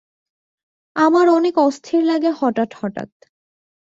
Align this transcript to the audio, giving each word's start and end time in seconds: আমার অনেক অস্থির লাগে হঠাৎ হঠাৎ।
আমার 0.95 1.25
অনেক 1.29 1.55
অস্থির 1.57 2.01
লাগে 2.03 2.29
হঠাৎ 2.31 2.69
হঠাৎ। 2.75 3.09